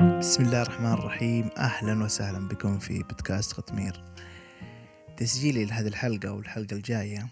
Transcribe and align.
بسم 0.00 0.42
الله 0.44 0.62
الرحمن 0.62 0.92
الرحيم. 0.92 1.50
أهلا 1.56 2.04
وسهلا 2.04 2.48
بكم 2.48 2.78
في 2.78 3.02
بودكاست 3.02 3.52
قطمير. 3.52 4.04
تسجيلي 5.16 5.64
لهذه 5.64 5.86
الحلقة 5.88 6.32
والحلقة 6.32 6.76
الجاية 6.76 7.28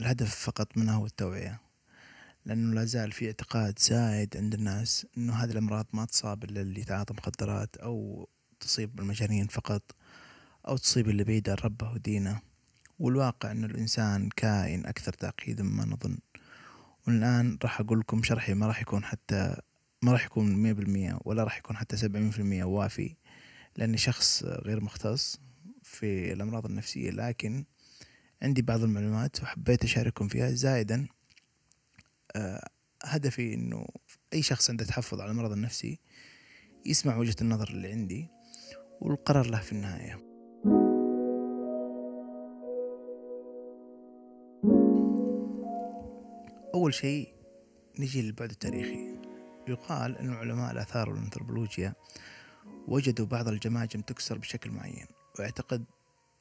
الهدف 0.00 0.34
فقط 0.34 0.78
منها 0.78 0.94
هو 0.94 1.06
التوعية 1.06 1.60
لأنه 2.46 2.74
لا 2.74 2.84
زال 2.84 3.12
في 3.12 3.26
اعتقاد 3.26 3.78
زايد 3.78 4.36
عند 4.36 4.54
الناس 4.54 5.06
أنه 5.18 5.34
هذه 5.34 5.50
الأمراض 5.50 5.86
ما 5.92 6.04
تصاب 6.04 6.44
إلا 6.44 6.60
اللي 6.60 6.80
يتعاطى 6.80 7.14
مخدرات 7.14 7.76
أو 7.76 8.28
تصيب 8.60 9.00
المجانين 9.00 9.46
فقط 9.46 9.82
أو 10.68 10.76
تصيب 10.76 11.08
اللي 11.08 11.24
بعيد 11.24 11.50
عن 11.50 11.56
ربه 11.64 11.92
ودينه. 11.92 12.40
والواقع 12.98 13.50
أن 13.50 13.64
الإنسان 13.64 14.28
كائن 14.28 14.86
أكثر 14.86 15.12
تعقيدا 15.12 15.62
مما 15.62 15.84
نظن. 15.84 16.18
والآن 17.06 17.58
راح 17.62 17.80
أقول 17.80 18.00
لكم 18.00 18.22
شرحي 18.22 18.54
ما 18.54 18.66
راح 18.66 18.80
يكون 18.80 19.04
حتى 19.04 19.56
ما 20.02 20.12
راح 20.12 20.24
يكون 20.24 20.56
مية 20.56 20.72
بالمية 20.72 21.18
ولا 21.24 21.44
راح 21.44 21.58
يكون 21.58 21.76
حتى 21.76 21.96
سبعين 21.96 22.30
في 22.30 22.38
المية 22.38 22.64
وافي 22.64 23.16
لأني 23.76 23.96
شخص 23.98 24.44
غير 24.44 24.80
مختص 24.80 25.40
في 25.82 26.32
الأمراض 26.32 26.66
النفسية 26.66 27.10
لكن 27.10 27.64
عندي 28.42 28.62
بعض 28.62 28.82
المعلومات 28.82 29.42
وحبيت 29.42 29.84
أشارككم 29.84 30.28
فيها. 30.28 30.50
زائدا 30.50 31.06
آه، 32.36 32.68
هدفي 33.04 33.54
أنه 33.54 33.86
أي 34.32 34.42
شخص 34.42 34.70
عنده 34.70 34.84
تحفظ 34.84 35.20
على 35.20 35.30
المرض 35.30 35.52
النفسي 35.52 35.98
يسمع 36.86 37.16
وجهة 37.16 37.36
النظر 37.40 37.68
اللي 37.68 37.92
عندي 37.92 38.28
والقرار 39.00 39.46
له 39.46 39.60
في 39.60 39.72
النهاية. 39.72 40.30
أول 46.74 46.94
شيء 46.94 47.34
نجي 47.98 48.22
للبعد 48.22 48.50
التاريخي. 48.50 49.09
يقال 49.68 50.18
أن 50.18 50.32
علماء 50.32 50.72
الآثار 50.72 51.10
والأنثروبولوجيا 51.10 51.94
وجدوا 52.88 53.26
بعض 53.26 53.48
الجماجم 53.48 54.00
تكسر 54.00 54.38
بشكل 54.38 54.70
معين. 54.70 55.06
ويعتقد 55.38 55.84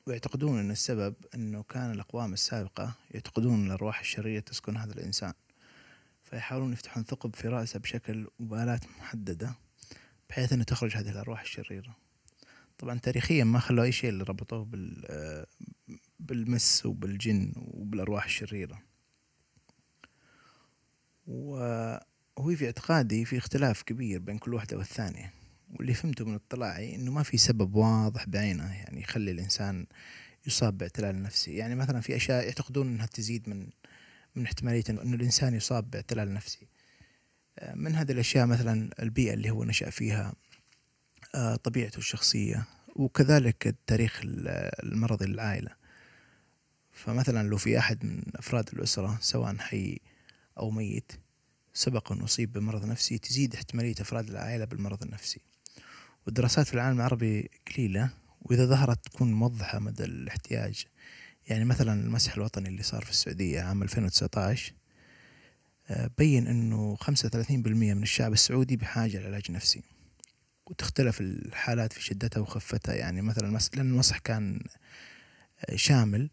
ويعتقدون 0.08 0.60
أن 0.60 0.72
السبب 0.72 1.16
أنه 1.36 1.64
كان 1.64 1.92
الأقوام 1.92 2.34
السابقة 2.34 2.96
يعتقدون 3.12 3.54
أن 3.54 3.66
الأرواح 3.66 4.00
الشريرة 4.00 4.40
تسكن 4.40 4.78
هذا 4.78 4.94
الإنسان. 4.94 5.34
فيحاولون 6.24 6.74
يفتحون 6.74 7.04
ثقب 7.04 7.36
في 7.36 7.48
رأسه 7.48 7.80
بشكل 7.80 8.28
وبآلات 8.40 8.86
محددة 9.00 9.56
بحيث 10.30 10.54
أنه 10.54 10.64
تخرج 10.64 10.98
هذه 10.98 11.10
الأرواح 11.10 11.42
الشريرة. 11.42 11.96
طبعا 12.78 13.00
تاريخيا 13.00 13.44
ما 13.44 13.60
خلوا 13.60 13.84
أي 13.84 13.92
شيء 13.92 14.10
اللي 14.10 14.24
ربطوه 14.24 14.66
بال 14.66 15.46
بالمس 16.20 16.86
وبالجن 16.86 17.54
وبالأرواح 17.58 18.26
الشريرة. 18.26 18.82
وهو 22.40 22.56
في 22.56 22.66
اعتقادي 22.66 23.26
في 23.26 23.38
اختلاف 23.38 23.82
كبير 23.82 24.20
بين 24.20 24.38
كل 24.38 24.54
واحدة 24.54 24.78
والثانية. 24.78 25.34
واللي 25.70 25.94
فهمته 25.94 26.26
من 26.26 26.36
اطلاعي 26.36 26.96
إنه 26.96 27.12
ما 27.12 27.24
في 27.24 27.38
سبب 27.38 27.76
واضح 27.76 28.26
بعينه 28.30 28.76
يعني 28.76 29.02
يخلي 29.02 29.32
الإنسان 29.32 29.86
يصاب 30.48 30.78
باعتلال 30.78 31.24
نفسي. 31.24 31.56
يعني 31.56 31.76
مثلا 31.76 32.02
في 32.02 32.16
أشياء 32.16 32.46
يعتقدون 32.46 32.88
إنها 32.88 33.06
تزيد 33.06 33.50
من 33.50 33.70
من 34.36 34.44
احتمالية 34.46 34.84
إنه 34.90 35.16
الإنسان 35.16 35.54
يصاب 35.54 35.92
باعتلال 35.92 36.34
نفسي. 36.34 36.68
من 37.76 37.96
هذه 37.96 38.12
الأشياء 38.12 38.46
مثلا 38.46 38.90
البيئة 39.04 39.34
اللي 39.34 39.50
هو 39.50 39.64
نشأ 39.64 39.90
فيها 39.90 40.34
آه، 41.36 41.56
طبيعته 41.56 41.98
الشخصية 41.98 42.68
وكذلك 42.96 43.68
التاريخ 43.68 44.22
المرضي 44.84 45.26
للعائلة 45.26 45.72
فمثلا 46.92 47.48
لو 47.48 47.58
في 47.58 47.80
أحد 47.80 48.06
من 48.06 48.24
أفراد 48.36 48.70
الأسرة 48.74 49.18
سواء 49.22 49.58
حي 49.58 50.00
أو 50.58 50.70
ميت 50.70 51.12
سبق 51.74 52.12
أن 52.12 52.22
أصيب 52.22 52.54
بمرض 52.54 52.86
نفسي 52.86 53.18
تزيد 53.18 53.54
احتمالية 53.56 53.96
أفراد 54.02 54.30
العائلة 54.30 54.66
بالمرض 54.66 55.04
النفسي. 55.04 55.42
والدراسات 56.26 56.68
في 56.68 56.74
العالم 56.74 56.98
العربي 56.98 57.50
قليلة 57.68 58.10
وإذا 58.42 58.66
ظهرت 58.66 59.06
تكون 59.06 59.34
موضحة 59.34 59.80
مدى 59.80 60.04
الاحتياج. 60.04 60.86
يعني 61.48 61.66
مثلا 61.66 61.94
المسح 61.94 62.34
الوطني 62.34 62.70
اللي 62.70 62.84
صار 62.84 63.06
في 63.06 63.12
السعودية 63.12 63.62
عام 63.62 63.84
2019 63.84 64.74
آه، 65.90 66.10
بين 66.18 66.48
أنه 66.48 66.96
35% 66.96 67.94
من 67.94 68.04
الشعب 68.04 68.34
السعودي 68.34 68.76
بحاجة 68.76 69.20
لعلاج 69.20 69.52
نفسي. 69.52 69.82
وتختلف 70.66 71.22
الحالات 71.22 71.94
في 71.94 72.04
شدتها 72.04 72.42
وخفتها. 72.42 72.96
يعني 72.96 73.22
مثلا 73.22 73.60
لأن 73.76 73.92
المسح 73.92 74.18
كان 74.18 74.64
آه، 75.66 75.76
شامل. 75.76 76.30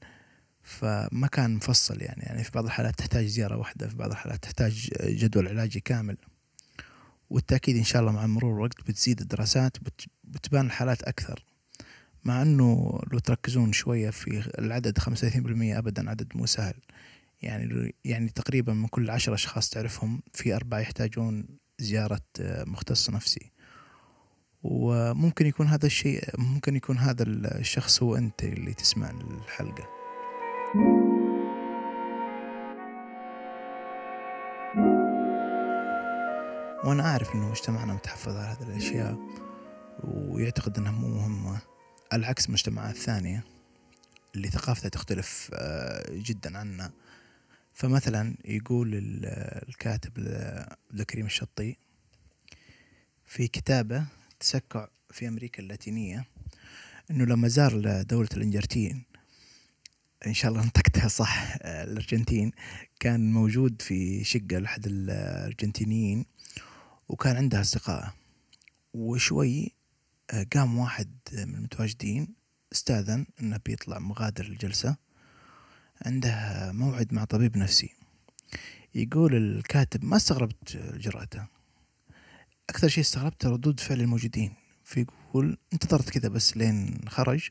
فما 0.66 1.26
كان 1.32 1.54
مفصل 1.54 2.02
يعني. 2.02 2.22
يعني 2.22 2.44
في 2.44 2.50
بعض 2.50 2.64
الحالات 2.64 2.94
تحتاج 2.98 3.26
زيارة 3.26 3.56
واحدة 3.56 3.88
في 3.88 3.96
بعض 3.96 4.10
الحالات 4.10 4.42
تحتاج 4.42 4.90
جدول 5.02 5.48
علاجي 5.48 5.80
كامل. 5.80 6.16
والتأكيد 7.30 7.76
إن 7.76 7.84
شاء 7.84 8.02
الله 8.02 8.12
مع 8.12 8.26
مرور 8.26 8.54
الوقت 8.54 8.80
بتزيد 8.88 9.20
الدراسات 9.20 9.76
بتبان 10.24 10.66
الحالات 10.66 11.02
أكثر. 11.02 11.44
مع 12.24 12.42
أنه 12.42 13.00
لو 13.12 13.18
تركزون 13.18 13.72
شوية 13.72 14.10
في 14.10 14.50
العدد 14.58 14.98
35% 14.98 15.78
أبدا 15.78 16.10
عدد 16.10 16.32
مو 16.34 16.46
سهل. 16.46 16.74
يعني 17.42 17.94
يعني 18.04 18.28
تقريبا 18.28 18.72
من 18.72 18.86
كل 18.86 19.10
عشر 19.10 19.34
أشخاص 19.34 19.70
تعرفهم 19.70 20.22
في 20.32 20.56
أربعة 20.56 20.78
يحتاجون 20.78 21.46
زيارة 21.78 22.20
مختص 22.40 23.10
نفسي. 23.10 23.52
وممكن 24.62 25.46
يكون 25.46 25.66
هذا 25.66 25.86
الشيء 25.86 26.24
ممكن 26.38 26.76
يكون 26.76 26.98
هذا 26.98 27.22
الشخص 27.26 28.02
هو 28.02 28.16
أنت 28.16 28.44
اللي 28.44 28.74
تسمع 28.74 29.10
الحلقة. 29.10 29.95
وأنا 36.84 37.02
أعرف 37.02 37.34
أنه 37.34 37.50
مجتمعنا 37.50 37.94
متحفظ 37.94 38.36
على 38.36 38.46
هذه 38.46 38.62
الأشياء 38.62 39.18
ويعتقد 40.04 40.78
أنها 40.78 40.92
مو 40.92 41.08
مهمة 41.08 41.60
العكس 42.12 42.50
مجتمعات 42.50 42.96
ثانية 42.96 43.44
اللي 44.34 44.48
ثقافتها 44.48 44.88
تختلف 44.88 45.50
آه، 45.54 46.04
جدا 46.10 46.58
عنا 46.58 46.92
فمثلا 47.74 48.34
يقول 48.44 48.90
الكاتب 49.68 50.12
عبد 50.90 51.00
الكريم 51.00 51.26
الشطي 51.26 51.76
في 53.26 53.48
كتابه 53.48 54.06
تسكع 54.40 54.88
في 55.10 55.28
أمريكا 55.28 55.62
اللاتينية 55.62 56.24
أنه 57.10 57.24
لما 57.24 57.48
زار 57.48 58.02
دولة 58.02 58.28
الأنجرتين 58.36 59.02
إن 60.26 60.34
شاء 60.34 60.50
الله 60.50 60.64
نطقتها 60.66 61.08
صح 61.08 61.56
الأرجنتين. 61.64 62.52
كان 63.00 63.32
موجود 63.32 63.82
في 63.82 64.24
شقة 64.24 64.58
لاحد 64.58 64.86
الأرجنتينيين 64.86 66.26
وكان 67.08 67.36
عنده 67.36 67.60
أصدقاء. 67.60 68.12
وشوي 68.94 69.72
آه، 70.30 70.46
قام 70.54 70.78
واحد 70.78 71.10
من 71.32 71.54
المتواجدين 71.54 72.34
استاذن 72.72 73.26
إنه 73.40 73.60
بيطلع 73.66 73.98
مغادر 73.98 74.44
الجلسة. 74.44 74.96
عنده 76.06 76.70
موعد 76.72 77.14
مع 77.14 77.24
طبيب 77.24 77.56
نفسي. 77.56 77.94
يقول 78.94 79.34
الكاتب 79.34 80.04
ما 80.04 80.16
استغربت 80.16 80.76
جرأته 80.76 81.46
أكثر 82.70 82.88
شيء 82.88 83.04
استغربت 83.04 83.46
ردود 83.46 83.80
فعل 83.80 84.00
الموجودين. 84.00 84.52
فيقول 84.84 85.58
انتظرت 85.72 86.10
كذا 86.10 86.28
بس 86.28 86.56
لين 86.56 87.00
خرج. 87.08 87.50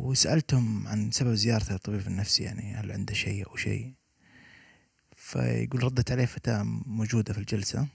وسألتهم 0.00 0.88
عن 0.88 1.10
سبب 1.10 1.34
زيارته 1.34 1.72
للطبيب 1.72 2.06
النفسي 2.06 2.42
يعني 2.42 2.74
هل 2.74 2.92
عنده 2.92 3.14
شيء 3.14 3.46
أو 3.46 3.56
شيء؟ 3.56 3.94
فيقول 5.16 5.84
ردت 5.84 6.12
عليه 6.12 6.24
فتاة 6.24 6.62
موجودة 6.86 7.32
في 7.32 7.38
الجلسة. 7.38 7.86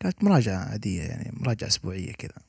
كانت 0.00 0.24
مراجعة 0.24 0.58
عادية 0.58 1.02
يعني 1.02 1.30
مراجعة 1.32 1.68
أسبوعية 1.68 2.12
كذا. 2.12 2.42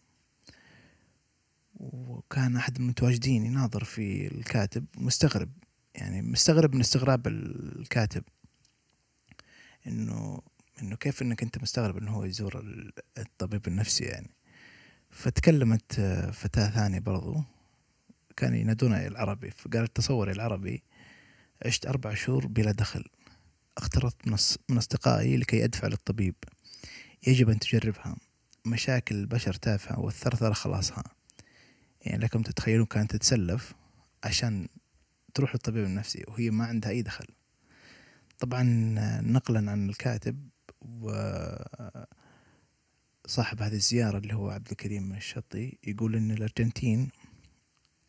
وكان 1.76 2.56
أحد 2.56 2.78
المتواجدين 2.78 3.46
يناظر 3.46 3.84
في 3.84 4.28
الكاتب 4.28 4.86
مستغرب 4.98 5.50
يعني 5.96 6.22
مستغرب 6.22 6.76
من 6.76 6.82
استغراب 6.82 7.28
الكاتب. 7.28 8.24
إنه 9.88 10.42
إنه 10.82 10.96
كيف 10.96 11.22
إنك 11.22 11.44
أنت 11.44 11.62
مستغرب 11.62 11.98
إنه 11.98 12.12
هو 12.12 12.26
يزور 12.26 12.66
الطبيب 13.18 13.68
النفسي 13.68 14.04
يعني. 14.04 14.30
فتكلمت 15.10 15.94
فتاة 16.34 16.70
ثانية 16.70 17.00
برضو. 17.00 17.44
كان 18.42 18.56
ينادونها 18.56 19.08
العربي. 19.08 19.52
فقالت 19.52 19.96
تصوري 19.96 20.32
العربي 20.32 20.84
عشت 21.66 21.86
أربع 21.86 22.14
شهور 22.14 22.48
بلا 22.48 22.72
دخل. 22.72 23.04
اخترت 23.78 24.28
من 24.70 24.78
أصدقائي 24.78 25.38
لكي 25.38 25.64
أدفع 25.64 25.88
للطبيب. 25.88 26.36
يجب 27.28 27.50
أن 27.50 27.60
تجربها. 27.60 28.16
مشاكل 28.66 29.16
البشر 29.16 29.54
تافهة 29.54 30.00
والثرثرة 30.00 30.54
خلاصها. 30.54 31.04
يعني 32.02 32.24
لكم 32.24 32.42
تتخيلون 32.42 32.86
كانت 32.86 33.12
تتسلف 33.12 33.74
عشان 34.24 34.68
تروح 35.34 35.54
للطبيب 35.54 35.86
النفسي 35.86 36.24
وهي 36.28 36.50
ما 36.50 36.66
عندها 36.66 36.92
أي 36.92 37.02
دخل. 37.02 37.28
طبعا 38.40 38.64
نقلا 39.22 39.72
عن 39.72 39.90
الكاتب 39.90 40.50
و 40.82 41.12
صاحب 43.26 43.62
هذه 43.62 43.74
الزيارة 43.74 44.18
اللي 44.18 44.34
هو 44.34 44.50
عبد 44.50 44.68
الكريم 44.72 45.14
الشطي 45.14 45.78
يقول 45.84 46.16
إن 46.16 46.32
الأرجنتين 46.32 47.10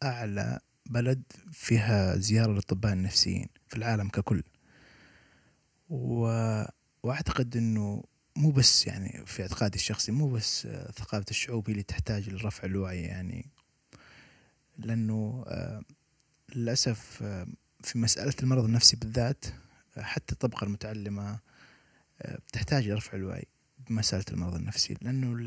أعلى 0.03 0.61
بلد 0.87 1.23
فيها 1.53 2.17
زيارة 2.17 2.53
للأطباء 2.53 2.93
النفسيين 2.93 3.49
في 3.69 3.77
العالم 3.77 4.09
ككل. 4.09 4.43
و... 5.89 6.27
وأعتقد 7.03 7.57
أنه 7.57 8.05
مو 8.37 8.51
بس 8.51 8.87
يعني 8.87 9.23
في 9.27 9.43
اعتقادي 9.43 9.77
الشخصي 9.77 10.13
مو 10.13 10.31
بس 10.31 10.67
ثقافة 10.97 11.25
الشعوب 11.31 11.69
هي 11.69 11.73
اللي 11.73 11.83
تحتاج 11.83 12.31
لرفع 12.31 12.65
الوعي 12.65 13.03
يعني 13.03 13.51
لأنه 14.79 15.45
للأسف 16.55 17.23
في 17.83 17.99
مسألة 17.99 18.35
المرض 18.43 18.65
النفسي 18.65 18.97
بالذات 18.97 19.45
حتى 19.99 20.33
الطبقة 20.33 20.65
المتعلمة 20.65 21.39
بتحتاج 22.25 22.89
لرفع 22.89 23.17
الوعي. 23.17 23.47
بمسألة 23.89 24.25
المرض 24.31 24.55
النفسي 24.55 24.97
لأنه 25.03 25.39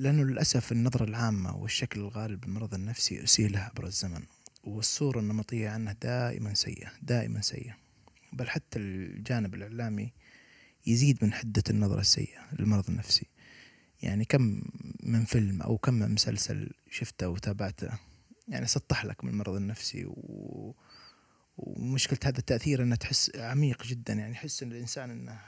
لأنه 0.00 0.24
للأسف 0.24 0.72
النظرة 0.72 1.04
العامة 1.04 1.56
والشكل 1.56 2.00
الغالب 2.00 2.44
للمرض 2.44 2.74
النفسي 2.74 3.24
أسيء 3.24 3.48
له 3.48 3.60
عبر 3.60 3.86
الزمن 3.86 4.22
والصورة 4.64 5.20
النمطية 5.20 5.68
عنه 5.68 5.92
دائما 5.92 6.54
سيئة 6.54 6.90
دائما 7.02 7.40
سيئة. 7.40 7.76
بل 8.32 8.48
حتى 8.48 8.78
الجانب 8.78 9.54
الإعلامي 9.54 10.12
يزيد 10.86 11.24
من 11.24 11.32
حدة 11.32 11.62
النظرة 11.70 12.00
السيئة 12.00 12.54
للمرض 12.58 12.90
النفسي. 12.90 13.26
يعني 14.02 14.24
كم 14.24 14.62
من 15.02 15.24
فيلم 15.24 15.62
أو 15.62 15.78
كم 15.78 15.94
من 15.94 16.10
مسلسل 16.10 16.70
شفته 16.90 17.28
وتابعته 17.28 17.90
يعني 18.48 18.66
سطح 18.66 19.04
لك 19.04 19.24
من 19.24 19.30
المرض 19.30 19.54
النفسي 19.54 20.04
و... 20.06 20.74
ومشكلة 21.56 22.18
هذا 22.24 22.38
التأثير 22.38 22.82
أنه 22.82 22.96
تحس 22.96 23.36
عميق 23.36 23.86
جدا 23.86 24.12
يعني 24.12 24.32
يحس 24.32 24.62
أن 24.62 24.72
الإنسان 24.72 25.10
أنه 25.10 25.40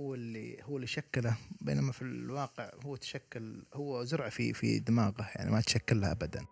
هو 0.00 0.14
اللي 0.14 0.62
هو 0.62 0.76
اللي 0.76 0.86
شكله 0.86 1.36
بينما 1.60 1.92
في 1.92 2.02
الواقع 2.02 2.70
هو 2.84 2.96
تشكل 2.96 3.62
هو 3.74 4.04
زرع 4.04 4.28
في 4.28 4.52
في 4.52 4.78
دماغه 4.78 5.30
يعني 5.34 5.50
ما 5.50 5.60
تشكل 5.60 6.00
له 6.00 6.10
أبدا. 6.12 6.46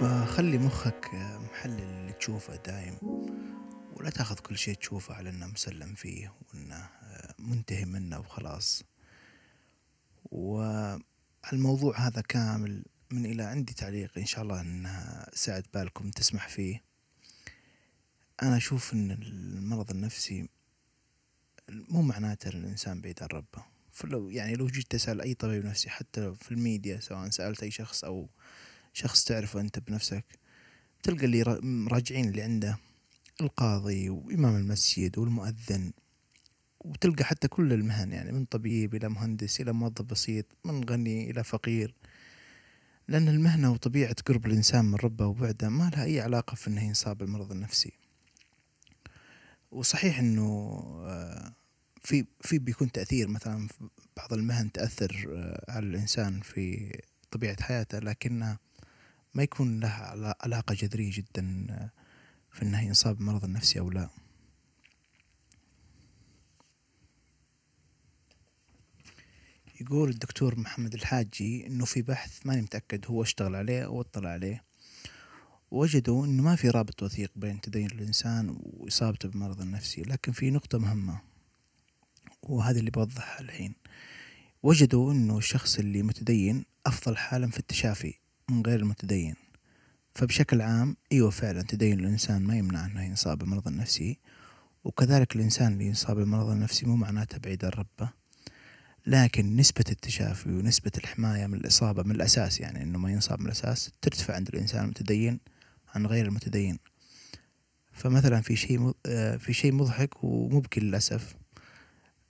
فخلي 0.00 0.58
مخك 0.58 1.10
محلل 1.14 1.80
اللي 1.80 2.12
تشوفه 2.12 2.56
دايم 2.56 2.98
ولا 3.96 4.10
تاخذ 4.10 4.38
كل 4.38 4.58
شيء 4.58 4.74
تشوفه 4.74 5.14
على 5.14 5.30
إنه 5.30 5.46
مسلم 5.46 5.94
فيه 5.94 6.32
وإنه 6.48 6.90
منتهي 7.38 7.84
منه 7.84 8.18
وخلاص. 8.18 8.84
والموضوع 10.24 11.98
هذا 11.98 12.20
كامل 12.20 12.84
من 13.14 13.26
إلى 13.26 13.42
عندي 13.42 13.74
تعليق 13.74 14.18
إن 14.18 14.26
شاء 14.26 14.42
الله 14.42 14.60
أنها 14.60 15.30
ساعد 15.34 15.66
بالكم 15.74 16.10
تسمح 16.10 16.48
فيه. 16.48 16.82
أنا 18.42 18.56
أشوف 18.56 18.92
أن 18.92 19.10
المرض 19.10 19.90
النفسي 19.90 20.48
مو 21.68 22.02
معناته 22.02 22.50
أن 22.50 22.64
الإنسان 22.64 23.00
بعيد 23.00 23.22
عن 23.22 23.28
ربه. 23.32 23.64
فلو 23.92 24.30
يعني 24.30 24.54
لو 24.54 24.66
جيت 24.66 24.90
تسأل 24.90 25.20
أي 25.20 25.34
طبيب 25.34 25.64
نفسي 25.64 25.90
حتى 25.90 26.34
في 26.34 26.52
الميديا 26.52 27.00
سواء 27.00 27.30
سألت 27.30 27.62
أي 27.62 27.70
شخص 27.70 28.04
أو 28.04 28.28
شخص 28.92 29.24
تعرفه 29.24 29.60
أنت 29.60 29.78
بنفسك 29.78 30.24
تلقى 31.02 31.24
اللي 31.24 31.42
راجعين 31.90 32.28
اللي 32.28 32.42
عنده 32.42 32.78
القاضي 33.40 34.10
وإمام 34.10 34.56
المسجد 34.56 35.18
والمؤذن 35.18 35.92
وتلقى 36.80 37.24
حتى 37.24 37.48
كل 37.48 37.72
المهن 37.72 38.12
يعني 38.12 38.32
من 38.32 38.44
طبيب 38.44 38.94
إلى 38.94 39.08
مهندس 39.08 39.60
إلى 39.60 39.72
موظف 39.72 40.02
بسيط 40.02 40.46
من 40.64 40.84
غني 40.84 41.30
إلى 41.30 41.44
فقير. 41.44 41.94
لأن 43.08 43.28
المهنة 43.28 43.72
وطبيعة 43.72 44.16
قرب 44.26 44.46
الإنسان 44.46 44.84
من 44.84 44.94
ربه 44.94 45.26
وبعده 45.26 45.68
ما 45.68 45.90
لها 45.94 46.04
أي 46.04 46.20
علاقة 46.20 46.54
في 46.54 46.68
أنه 46.68 46.82
ينصاب 46.82 47.18
بالمرض 47.18 47.52
النفسي. 47.52 47.92
وصحيح 49.70 50.18
أنه 50.18 50.42
آه، 51.06 51.52
في 52.02 52.26
في 52.40 52.58
بيكون 52.58 52.92
تأثير 52.92 53.28
مثلا 53.28 53.68
بعض 54.16 54.32
المهن 54.32 54.72
تأثر 54.72 55.26
آه، 55.36 55.72
على 55.72 55.86
الإنسان 55.86 56.40
في 56.40 56.92
طبيعة 57.30 57.62
حياته 57.62 57.98
لكنها 57.98 58.58
ما 59.34 59.42
يكون 59.42 59.80
لها 59.80 60.34
علاقة 60.40 60.74
جذرية 60.74 61.10
جدا 61.14 61.66
آه، 61.70 61.90
في 62.50 62.62
أنه 62.62 62.82
ينصاب 62.82 63.16
بالمرض 63.16 63.44
النفسي 63.44 63.78
أو 63.78 63.90
لا. 63.90 64.08
يقول 69.84 70.10
الدكتور 70.10 70.58
محمد 70.58 70.94
الحاجي 70.94 71.66
إنه 71.66 71.84
في 71.84 72.02
بحث 72.02 72.46
ماني 72.46 72.62
متأكد 72.62 73.06
هو 73.06 73.22
اشتغل 73.22 73.54
عليه 73.54 73.84
أو 73.84 74.00
اطلع 74.00 74.30
عليه. 74.30 74.64
وجدوا 75.70 76.26
إنه 76.26 76.42
ما 76.42 76.56
في 76.56 76.70
رابط 76.70 77.02
وثيق 77.02 77.30
بين 77.36 77.60
تدين 77.60 77.86
الإنسان 77.86 78.56
وإصابته 78.62 79.28
بالمرض 79.28 79.60
النفسي 79.60 80.02
لكن 80.02 80.32
في 80.32 80.50
نقطة 80.50 80.78
مهمة 80.78 81.20
وهذا 82.42 82.78
اللي 82.80 82.90
بوضحها 82.90 83.40
الحين. 83.40 83.74
وجدوا 84.62 85.12
إنه 85.12 85.38
الشخص 85.38 85.78
اللي 85.78 86.02
متدين 86.02 86.64
أفضل 86.86 87.16
حالا 87.16 87.50
في 87.50 87.58
التشافي 87.58 88.14
من 88.50 88.62
غير 88.66 88.80
المتدين. 88.80 89.34
فبشكل 90.14 90.60
عام 90.60 90.96
إيوه 91.12 91.30
فعلا 91.30 91.62
تدين 91.62 92.00
الإنسان 92.00 92.42
ما 92.42 92.56
يمنع 92.56 92.86
إنه 92.86 93.02
ينصاب 93.02 93.38
بالمرض 93.38 93.68
النفسي 93.68 94.18
وكذلك 94.84 95.36
الإنسان 95.36 95.72
اللي 95.72 95.86
ينصاب 95.86 96.16
بالمرض 96.16 96.50
النفسي 96.50 96.86
مو 96.86 96.96
معناته 96.96 97.38
بعيد 97.38 97.64
عن 97.64 97.70
ربه. 97.70 98.23
لكن 99.06 99.56
نسبة 99.56 99.84
التشافي 99.90 100.48
ونسبة 100.48 100.92
الحماية 100.98 101.46
من 101.46 101.54
الإصابة 101.54 102.02
من 102.02 102.10
الأساس 102.10 102.60
يعني 102.60 102.82
إنه 102.82 102.98
ما 102.98 103.10
ينصاب 103.10 103.40
من 103.40 103.46
الأساس 103.46 103.90
ترتفع 104.02 104.34
عند 104.34 104.48
الإنسان 104.48 104.84
المتدين 104.84 105.40
عن 105.94 106.06
غير 106.06 106.26
المتدين. 106.26 106.78
فمثلا 107.92 108.40
في 108.40 108.56
شيء 108.56 108.92
آه، 109.06 109.36
في 109.36 109.52
شيء 109.52 109.72
مضحك 109.72 110.24
ومبكي 110.24 110.80
للأسف. 110.80 111.36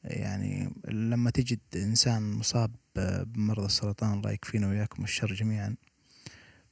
يعني 0.04 0.72
لما 0.88 1.30
تجد 1.30 1.60
إنسان 1.76 2.32
مصاب 2.32 2.74
بمرض 2.96 3.64
السرطان 3.64 4.12
الله 4.12 4.30
يكفينا 4.30 4.68
وياكم 4.68 5.04
الشر 5.04 5.34
جميعا 5.34 5.76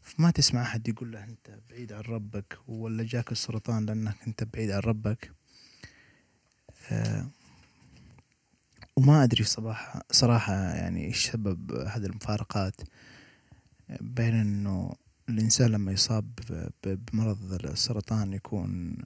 فما 0.01 0.31
تسمع 0.31 0.63
أحد 0.63 0.89
يقول 0.89 1.13
له 1.13 1.25
أنت 1.25 1.59
بعيد 1.71 1.93
عن 1.93 2.01
ربك 2.01 2.59
ولا 2.69 3.05
جاك 3.05 3.33
السرطان 3.33 3.87
لأنك 3.87 4.17
أنت 4.27 4.45
بعيد 4.45 4.71
عن 4.71 4.81
ربك. 4.81 5.33
وما 8.97 9.25
أدري 9.25 9.45
صراحة 9.45 10.03
صراحة 10.11 10.55
يعني 10.55 11.05
إيش 11.05 11.31
سبب 11.31 11.73
هذه 11.73 12.07
المفارقات 12.07 12.81
بين 14.01 14.35
إنه 14.35 14.95
الإنسان 15.29 15.71
لما 15.71 15.93
يصاب 15.93 16.31
بمرض 16.85 17.53
السرطان 17.53 18.33
يكون 18.33 18.97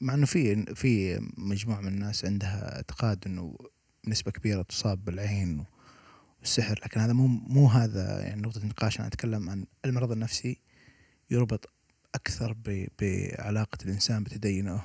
مع 0.00 0.14
إنه 0.14 0.26
في 0.26 0.64
في 0.74 1.20
مجموعة 1.36 1.80
من 1.80 1.88
الناس 1.88 2.24
عندها 2.24 2.76
اعتقاد 2.76 3.24
إنه 3.26 3.56
نسبة 4.06 4.30
كبيرة 4.30 4.62
تصاب 4.62 5.04
بالعين 5.04 5.64
والسحر 6.40 6.80
لكن 6.84 7.00
هذا 7.00 7.12
مو 7.12 7.26
مو 7.26 7.66
هذا 7.66 8.20
يعني 8.20 8.42
نقطة 8.42 8.66
نقاش 8.66 8.98
أنا 8.98 9.08
أتكلم 9.08 9.50
عن 9.50 9.66
المرض 9.84 10.12
النفسي 10.12 10.60
يربط 11.30 11.70
أكثر 12.14 12.56
بعلاقة 13.00 13.78
الإنسان 13.84 14.24
بتدينه 14.24 14.82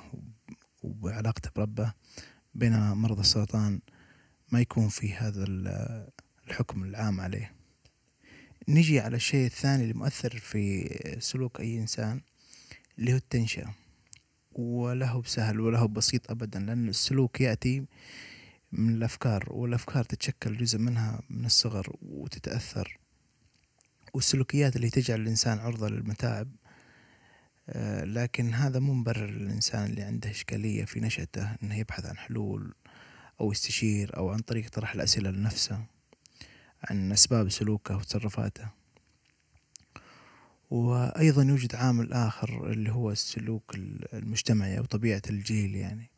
وبعلاقته 0.82 1.50
بربه. 1.56 1.92
بينما 2.54 2.94
مرض 2.94 3.18
السرطان 3.18 3.80
ما 4.52 4.60
يكون 4.60 4.88
في 4.88 5.14
هذا 5.14 5.44
الحكم 6.46 6.84
العام 6.84 7.20
عليه. 7.20 7.52
نجي 8.68 9.00
على 9.00 9.16
الشيء 9.16 9.46
الثاني 9.46 9.82
اللي 9.82 9.94
مؤثر 9.94 10.38
في 10.38 10.88
سلوك 11.20 11.60
أي 11.60 11.78
إنسان 11.78 12.20
اللي 12.98 13.12
هو 13.12 13.16
التنشئة. 13.16 13.74
وله 14.52 15.20
بسهل 15.20 15.60
وله 15.60 15.88
بسيط 15.88 16.30
أبدا 16.30 16.60
لأن 16.60 16.88
السلوك 16.88 17.40
يأتي 17.40 17.84
من 18.72 18.94
الأفكار 18.94 19.44
والأفكار 19.50 20.04
تتشكل 20.04 20.56
جزء 20.56 20.78
منها 20.78 21.22
من 21.30 21.44
الصغر 21.44 21.96
وتتأثر. 22.02 22.98
والسلوكيات 24.14 24.76
اللي 24.76 24.90
تجعل 24.90 25.20
الإنسان 25.20 25.58
عرضة 25.58 25.88
للمتاعب 25.88 26.48
لكن 28.04 28.54
هذا 28.54 28.78
مو 28.78 28.94
مبرر 28.94 29.30
للإنسان 29.30 29.84
اللي 29.84 30.02
عنده 30.02 30.30
إشكالية 30.30 30.84
في 30.84 31.00
نشأته 31.00 31.56
إنه 31.62 31.78
يبحث 31.78 32.06
عن 32.06 32.16
حلول 32.16 32.74
أو 33.40 33.52
يستشير 33.52 34.16
أو 34.16 34.30
عن 34.30 34.38
طريق 34.38 34.68
طرح 34.68 34.94
الأسئلة 34.94 35.30
لنفسه 35.30 35.84
عن 36.90 37.12
أسباب 37.12 37.48
سلوكه 37.48 37.96
وتصرفاته. 37.96 38.68
وأيضا 40.70 41.42
يوجد 41.42 41.74
عامل 41.74 42.12
آخر 42.12 42.72
اللي 42.72 42.92
هو 42.92 43.10
السلوك 43.10 43.74
المجتمعي 44.12 44.78
أو 44.78 44.84
طبيعة 44.84 45.22
الجيل 45.30 45.74
يعني 45.74 46.10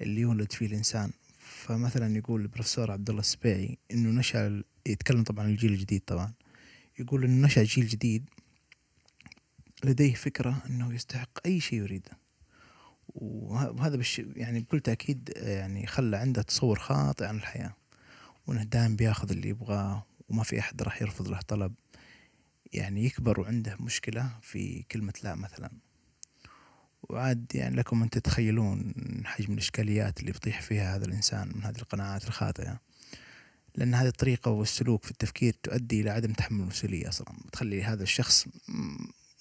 اللي 0.00 0.20
يولد 0.20 0.52
فيه 0.52 0.66
الإنسان. 0.66 1.10
فمثلا 1.38 2.16
يقول 2.16 2.40
البروفيسور 2.40 2.90
عبد 2.90 3.08
الله 3.10 3.20
السبيعي 3.20 3.78
إنه 3.90 4.10
نشأ 4.20 4.62
يتكلم 4.86 5.22
طبعا 5.22 5.46
الجيل 5.46 5.72
الجديد 5.72 6.02
طبعا. 6.06 6.32
يقول 6.98 7.24
إنه 7.24 7.46
نشأ 7.46 7.62
جيل 7.62 7.86
جديد 7.86 8.24
لديه 9.84 10.14
فكرة 10.14 10.62
أنه 10.66 10.94
يستحق 10.94 11.38
أي 11.46 11.60
شيء 11.60 11.78
يريده. 11.78 12.10
وهذا 13.08 13.96
بش 13.96 14.18
يعني 14.18 14.60
بكل 14.60 14.80
تأكيد 14.80 15.32
يعني 15.36 15.86
خلى 15.86 16.16
عنده 16.16 16.42
تصور 16.42 16.78
خاطئ 16.78 17.24
عن 17.24 17.36
الحياة. 17.36 17.74
وأنه 18.46 18.62
دائما 18.62 18.96
بياخذ 18.96 19.30
اللي 19.30 19.48
يبغاه 19.48 20.06
وما 20.28 20.42
في 20.42 20.58
أحد 20.60 20.82
راح 20.82 21.02
يرفض 21.02 21.28
له 21.28 21.40
طلب. 21.40 21.74
يعني 22.72 23.04
يكبر 23.04 23.40
وعنده 23.40 23.76
مشكلة 23.80 24.30
في 24.42 24.82
كلمة 24.82 25.14
لا 25.24 25.34
مثلا. 25.34 25.70
وعاد 27.02 27.46
يعني 27.54 27.76
لكم 27.76 28.02
أن 28.02 28.10
تتخيلون 28.10 28.94
حجم 29.24 29.52
الإشكاليات 29.52 30.20
اللي 30.20 30.32
بيطيح 30.32 30.62
فيها 30.62 30.96
هذا 30.96 31.04
الإنسان 31.04 31.52
من 31.54 31.64
هذه 31.64 31.78
القناعات 31.78 32.24
الخاطئة. 32.24 32.80
لأن 33.74 33.94
هذه 33.94 34.08
الطريقة 34.08 34.50
والسلوك 34.50 35.04
في 35.04 35.10
التفكير 35.10 35.54
تؤدي 35.62 36.00
إلى 36.00 36.10
عدم 36.10 36.32
تحمل 36.32 36.60
المسؤولية 36.60 37.08
أصلا. 37.08 37.28
تخلي 37.52 37.82
هذا 37.82 38.02
الشخص 38.02 38.46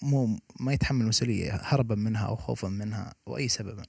مو 0.05 0.39
ما 0.59 0.73
يتحمل 0.73 1.05
مسؤولية 1.05 1.59
هربا 1.63 1.95
منها 1.95 2.27
أو 2.27 2.35
خوفا 2.35 2.67
منها 2.67 3.13
أو 3.27 3.37
أي 3.37 3.47
سبب 3.47 3.83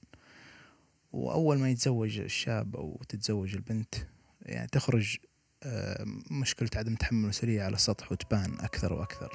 وأول 1.13 1.59
ما 1.59 1.69
يتزوج 1.69 2.19
الشاب 2.19 2.75
أو 2.75 3.01
تتزوج 3.09 3.55
البنت 3.55 3.95
يعني 4.41 4.67
تخرج 4.67 5.17
آه، 5.63 6.05
مشكلة 6.31 6.69
عدم 6.75 6.95
تحمل 6.95 7.23
المسؤولية 7.23 7.63
على 7.63 7.75
السطح 7.75 8.11
وتبان 8.11 8.53
أكثر 8.59 8.93
وأكثر. 8.93 9.31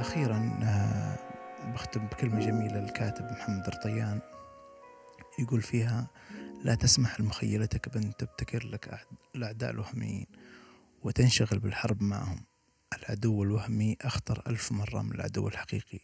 أخيرا 0.00 0.58
آه، 0.62 1.18
بختم 1.72 2.06
بكلمة 2.06 2.40
جميلة 2.40 2.80
للكاتب 2.80 3.24
محمد 3.24 3.68
رطيان 3.68 4.20
يقول 5.38 5.62
فيها 5.62 6.06
لا 6.64 6.74
تسمح 6.74 7.20
لمخيلتك 7.20 7.88
بأن 7.88 8.16
تبتكر 8.16 8.66
لك 8.66 9.06
الأعداء 9.34 9.70
الوهميين 9.70 10.26
وتنشغل 11.02 11.58
بالحرب 11.58 12.02
معهم. 12.02 12.44
العدو 12.98 13.42
الوهمي 13.42 13.96
أخطر 14.00 14.42
ألف 14.46 14.72
مرة 14.72 15.02
من 15.02 15.12
العدو 15.12 15.48
الحقيقي. 15.48 16.00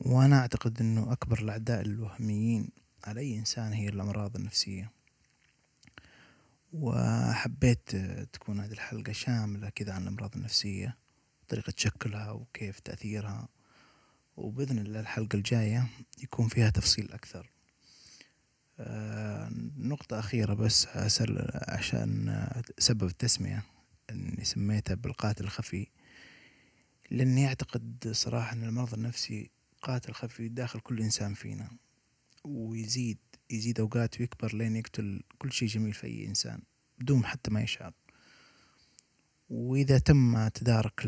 وأنا 0.00 0.40
أعتقد 0.40 0.80
أنه 0.80 1.12
أكبر 1.12 1.38
الأعداء 1.38 1.80
الوهميين 1.80 2.70
على 3.04 3.20
أي 3.20 3.38
إنسان 3.38 3.72
هي 3.72 3.88
الأمراض 3.88 4.36
النفسية. 4.36 4.92
وحبيت 6.72 7.96
تكون 8.32 8.60
هذه 8.60 8.72
الحلقة 8.72 9.12
شاملة 9.12 9.68
كذا 9.68 9.92
عن 9.92 10.02
الأمراض 10.02 10.36
النفسية 10.36 10.98
طريقة 11.48 11.72
شكلها 11.76 12.30
وكيف 12.30 12.80
تأثيرها. 12.80 13.48
وبإذن 14.36 14.78
الله 14.78 15.00
الحلقة 15.00 15.36
الجاية 15.36 15.86
يكون 16.22 16.48
فيها 16.48 16.70
تفصيل 16.70 17.12
أكثر. 17.12 17.57
نقطة 19.76 20.18
أخيرة 20.18 20.54
بس 20.54 20.86
أسأل 20.86 21.50
عشان 21.68 22.44
سبب 22.78 23.04
التسمية 23.04 23.64
أني 24.10 24.44
سميته 24.44 24.94
بالقاتل 24.94 25.44
الخفي. 25.44 25.86
لأني 27.10 27.46
أعتقد 27.46 28.10
صراحة 28.12 28.52
أن 28.52 28.64
المرض 28.64 28.94
النفسي 28.94 29.50
قاتل 29.82 30.12
خفي 30.12 30.48
داخل 30.48 30.80
كل 30.80 31.00
إنسان 31.00 31.34
فينا 31.34 31.70
ويزيد 32.44 33.18
يزيد 33.50 33.80
أوقات 33.80 34.20
ويكبر 34.20 34.54
لين 34.54 34.76
يقتل 34.76 35.22
كل 35.38 35.52
شيء 35.52 35.68
جميل 35.68 35.92
في 35.92 36.06
أي 36.06 36.26
إنسان 36.26 36.62
بدون 36.98 37.24
حتى 37.24 37.50
ما 37.50 37.60
يشعر. 37.60 37.92
وإذا 39.50 39.98
تم 39.98 40.48
تدارك 40.48 41.06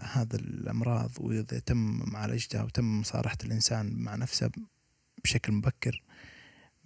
هذا 0.00 0.36
الأمراض 0.36 1.10
وإذا 1.20 1.58
تم 1.58 2.10
معالجتها 2.12 2.62
وتم 2.62 3.00
مصارحة 3.00 3.38
الإنسان 3.44 3.94
مع 3.96 4.16
نفسه 4.16 4.50
بشكل 5.24 5.52
مبكر 5.52 6.02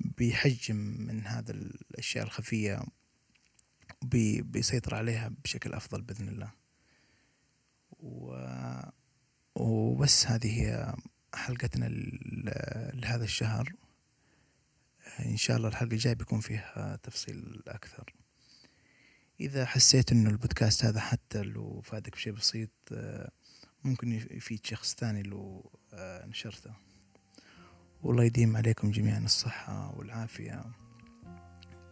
بيحجم 0.00 0.76
من 0.76 1.26
هذا 1.26 1.52
الأشياء 1.52 2.24
الخفية 2.24 2.82
بيسيطر 4.02 4.94
عليها 4.94 5.30
بشكل 5.44 5.72
أفضل 5.72 6.02
بإذن 6.02 6.28
الله. 6.28 6.52
و... 7.90 8.44
وبس 9.54 10.26
هذه 10.26 10.60
هي 10.60 10.94
حلقتنا 11.34 11.88
لهذا 12.94 13.24
الشهر. 13.24 13.72
إن 15.26 15.36
شاء 15.36 15.56
الله 15.56 15.68
الحلقة 15.68 15.92
الجاية 15.92 16.14
بيكون 16.14 16.40
فيها 16.40 16.98
تفصيل 17.02 17.62
أكثر. 17.68 18.14
إذا 19.40 19.66
حسيت 19.66 20.12
إنه 20.12 20.30
البودكاست 20.30 20.84
هذا 20.84 21.00
حتى 21.00 21.42
لو 21.42 21.80
فادك 21.80 22.12
بشيء 22.12 22.32
بسيط 22.32 22.70
ممكن 23.84 24.12
يفيد 24.12 24.66
شخص 24.66 24.94
ثاني 24.94 25.22
لو 25.22 25.72
نشرته. 26.26 26.87
والله 28.02 28.24
يديم 28.24 28.56
عليكم 28.56 28.90
جميعا 28.90 29.18
الصحة 29.18 29.94
والعافية 29.96 30.62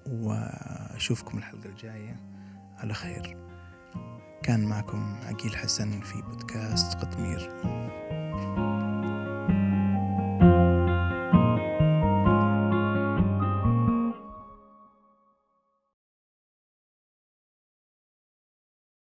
وأشوفكم 0.07 1.39
الحلقة 1.39 1.69
الجاية 1.69 2.21
على 2.79 2.95
خير. 2.95 3.37
كان 4.43 4.65
معكم 4.65 5.17
عقيل 5.23 5.57
حسن 5.57 6.01
في 6.01 6.23
بودكاست 6.23 6.95
قطمير. 6.95 7.51